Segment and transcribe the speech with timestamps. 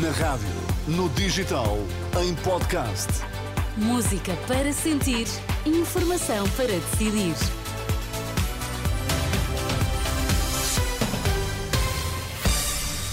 [0.00, 0.48] Na rádio,
[0.88, 1.76] no digital,
[2.18, 3.08] em podcast.
[3.76, 5.26] Música para sentir,
[5.66, 7.34] informação para decidir.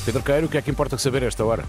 [0.06, 1.66] Pedro Queiro, o que é que importa saber a esta hora?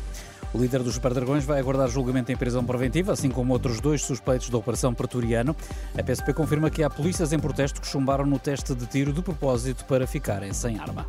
[0.55, 4.05] O líder dos Super Dragões vai aguardar julgamento em prisão preventiva, assim como outros dois
[4.05, 5.57] suspeitos da Operação Pretoriano.
[5.99, 9.23] A PSP confirma que há polícias em protesto que chumbaram no teste de tiro de
[9.23, 11.05] propósito para ficarem sem arma.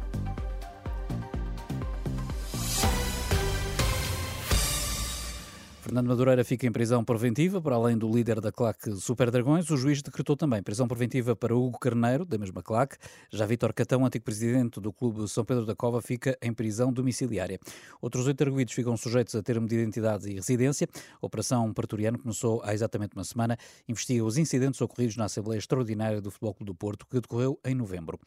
[5.92, 9.70] Fernando Madureira fica em prisão preventiva, para além do líder da claque Super Dragões.
[9.70, 12.96] O juiz decretou também prisão preventiva para Hugo Carneiro, da mesma claque.
[13.30, 17.60] Já Vítor Catão, antigo presidente do Clube São Pedro da Cova, fica em prisão domiciliária.
[18.02, 20.88] Outros oito arguídos ficam sujeitos a termo de identidade e residência.
[21.22, 23.58] A Operação Pretoriano começou há exatamente uma semana.
[23.86, 27.76] Investiga os incidentes ocorridos na Assembleia Extraordinária do Futebol Clube do Porto, que decorreu em
[27.76, 28.18] novembro.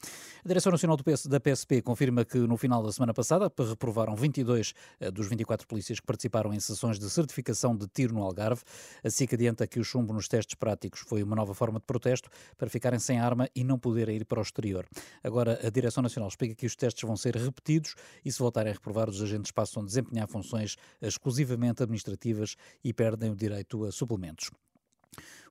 [0.45, 5.11] A Direção Nacional da PSP confirma que no final da semana passada reprovaram 22 eh,
[5.11, 8.63] dos 24 polícias que participaram em sessões de certificação de tiro no Algarve.
[9.03, 12.29] A SIC adianta que o chumbo nos testes práticos foi uma nova forma de protesto
[12.57, 14.87] para ficarem sem arma e não poderem ir para o exterior.
[15.23, 18.75] Agora, a Direção Nacional explica que os testes vão ser repetidos e, se voltarem a
[18.75, 24.51] reprovar, os agentes passam a desempenhar funções exclusivamente administrativas e perdem o direito a suplementos.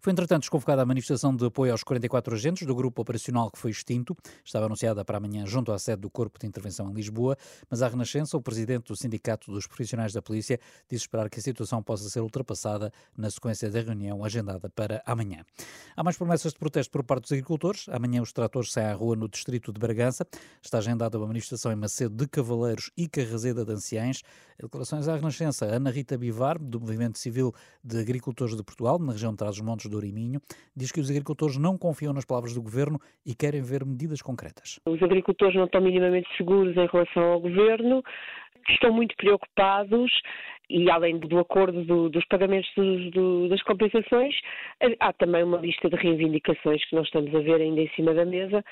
[0.04, 3.72] Foi, entretanto, desconvocada a manifestação de apoio aos 44 agentes do grupo operacional que foi
[3.72, 4.14] extinto.
[4.44, 7.38] Estava anunciada para amanhã junto à sede do Corpo de Intervenção em Lisboa,
[7.70, 10.60] mas à Renascença, o presidente do Sindicato dos Profissionais da Polícia
[10.90, 15.46] disse esperar que a situação possa ser ultrapassada na sequência da reunião agendada para amanhã.
[15.96, 17.88] Há mais promessas de protesto por parte dos agricultores.
[17.88, 20.28] Amanhã os tratores saem à rua no distrito de Bragança.
[20.62, 24.22] Está agendada uma manifestação em Macedo de Cavaleiros e Carrazeda de Anciães.
[24.62, 25.66] Declarações à Renascença.
[25.66, 30.14] Ana Rita Bivar, do Movimento Civil de Agricultores de Portugal, na região de Trás-os-Montes do
[30.14, 30.40] Minho,
[30.76, 34.80] diz que os agricultores não confiam nas palavras do governo e querem ver medidas concretas.
[34.86, 38.04] Os agricultores não estão minimamente seguros em relação ao governo,
[38.70, 40.12] estão muito preocupados
[40.70, 44.34] e além do acordo do, dos pagamentos do, do, das compensações,
[45.00, 48.26] há também uma lista de reivindicações que nós estamos a ver ainda em cima da
[48.26, 48.64] mesa.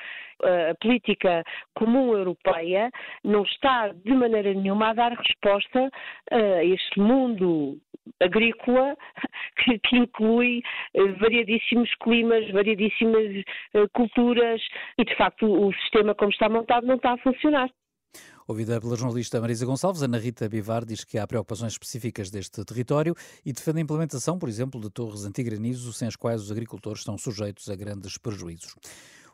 [0.42, 1.44] A política
[1.76, 2.90] comum europeia
[3.24, 5.92] não está de maneira nenhuma a dar resposta
[6.32, 7.78] a este mundo
[8.20, 8.96] agrícola
[9.64, 10.62] que, que inclui
[10.94, 14.62] eh, variadíssimos climas, variadíssimas eh, culturas
[14.98, 17.70] e, de facto, o sistema como está montado não está a funcionar.
[18.48, 23.16] Ouvida pela jornalista Marisa Gonçalves, Ana Rita Bivar diz que há preocupações específicas deste território
[23.46, 27.18] e defende a implementação, por exemplo, de torres antigranizo sem as quais os agricultores estão
[27.18, 28.76] sujeitos a grandes prejuízos.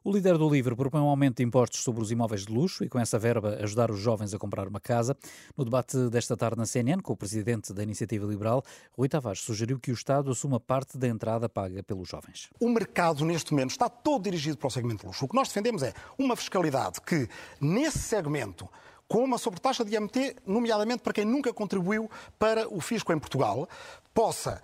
[0.07, 2.87] O líder do LIVRE propõe um aumento de impostos sobre os imóveis de luxo e,
[2.87, 5.17] com essa verba, ajudar os jovens a comprar uma casa.
[5.57, 8.63] No debate desta tarde na CNN, com o presidente da Iniciativa Liberal,
[8.97, 12.49] Rui Tavares sugeriu que o Estado assuma parte da entrada paga pelos jovens.
[12.57, 15.25] O mercado, neste momento, está todo dirigido para o segmento de luxo.
[15.25, 17.27] O que nós defendemos é uma fiscalidade que,
[17.59, 18.65] nesse segmento,
[19.09, 23.67] com uma sobretaxa de IMT, nomeadamente para quem nunca contribuiu para o fisco em Portugal,
[24.13, 24.61] possa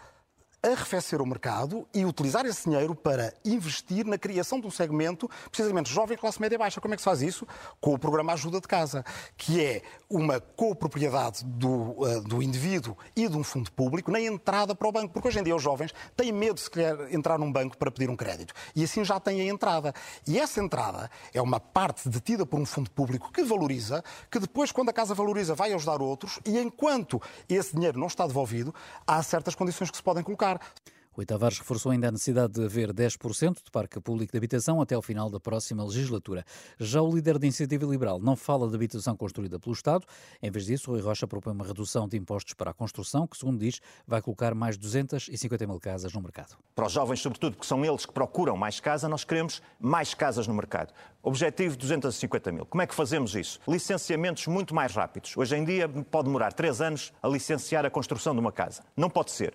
[0.63, 5.91] arrefecer o mercado e utilizar esse dinheiro para investir na criação de um segmento, precisamente
[5.91, 6.79] jovem classe média baixa.
[6.79, 7.45] Como é que se faz isso?
[7.81, 9.03] Com o programa Ajuda de Casa,
[9.35, 14.73] que é uma copropriedade do, uh, do indivíduo e de um fundo público na entrada
[14.73, 15.13] para o banco.
[15.13, 17.91] Porque hoje em dia os jovens têm medo de se querer entrar num banco para
[17.91, 18.53] pedir um crédito.
[18.73, 19.93] E assim já têm a entrada.
[20.25, 24.71] E essa entrada é uma parte detida por um fundo público que valoriza, que depois,
[24.71, 28.73] quando a casa valoriza, vai ajudar outros e enquanto esse dinheiro não está devolvido,
[29.05, 30.59] há certas condições que se podem colocar lugar.
[31.13, 35.01] Rui reforçou ainda a necessidade de haver 10% de parque público de habitação até ao
[35.01, 36.43] final da próxima legislatura.
[36.79, 40.07] Já o líder da Iniciativa Liberal não fala de habitação construída pelo Estado.
[40.41, 43.59] Em vez disso, Rui Rocha propõe uma redução de impostos para a construção, que, segundo
[43.59, 46.57] diz, vai colocar mais 250 mil casas no mercado.
[46.73, 50.47] Para os jovens, sobretudo, porque são eles que procuram mais casa, nós queremos mais casas
[50.47, 50.95] no mercado.
[51.21, 52.65] Objetivo 250 mil.
[52.65, 53.59] Como é que fazemos isso?
[53.67, 55.37] Licenciamentos muito mais rápidos.
[55.37, 58.83] Hoje em dia pode demorar três anos a licenciar a construção de uma casa.
[58.97, 59.53] Não pode ser.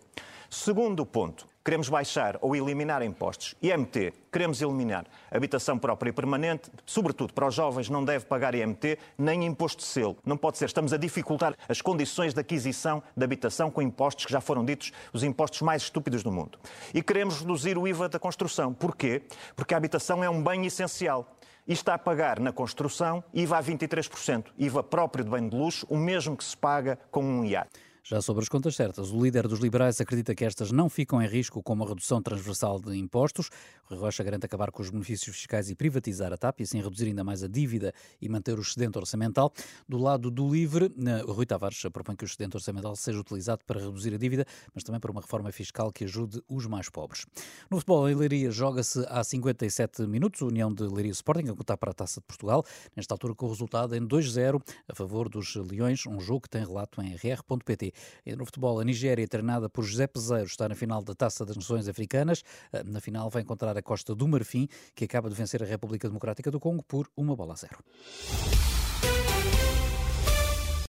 [0.51, 3.55] Segundo ponto, queremos baixar ou eliminar impostos.
[3.61, 5.05] IMT, queremos eliminar.
[5.31, 9.85] Habitação própria e permanente, sobretudo para os jovens, não deve pagar IMT nem imposto de
[9.87, 10.17] selo.
[10.25, 10.65] Não pode ser.
[10.65, 14.91] Estamos a dificultar as condições de aquisição de habitação com impostos que já foram ditos
[15.13, 16.59] os impostos mais estúpidos do mundo.
[16.95, 18.73] E queremos reduzir o IVA da construção.
[18.73, 19.21] Porquê?
[19.55, 21.37] Porque a habitação é um bem essencial
[21.67, 25.87] e está a pagar na construção IVA a 23%, IVA próprio de bem de luxo,
[25.91, 27.88] o mesmo que se paga com um iate.
[28.11, 31.29] Já sobre as contas certas, o líder dos liberais acredita que estas não ficam em
[31.29, 33.51] risco com uma redução transversal de impostos.
[33.91, 37.05] O Rocha garante acabar com os benefícios fiscais e privatizar a TAP e assim reduzir
[37.05, 39.53] ainda mais a dívida e manter o excedente orçamental.
[39.87, 40.91] Do lado do LIVRE,
[41.27, 44.83] o Rui Tavares propõe que o excedente orçamental seja utilizado para reduzir a dívida, mas
[44.83, 47.27] também para uma reforma fiscal que ajude os mais pobres.
[47.71, 51.91] No futebol, em Leiria joga-se há 57 minutos, União de Leiria Sporting a contar para
[51.91, 52.65] a Taça de Portugal,
[52.97, 56.65] nesta altura com o resultado em 2-0 a favor dos Leões, um jogo que tem
[56.65, 57.98] relato em rr.pt.
[58.37, 61.89] No futebol, a Nigéria, treinada por José Peseiro, está na final da Taça das Nações
[61.89, 62.43] Africanas.
[62.73, 66.09] Ah, na final vai encontrar a Costa do Marfim, que acaba de vencer a República
[66.09, 67.79] Democrática do Congo por uma bola a zero.